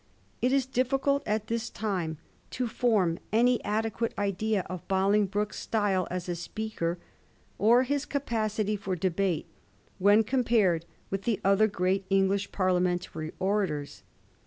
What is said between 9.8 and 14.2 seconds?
when compared with other great English parliamentary orators.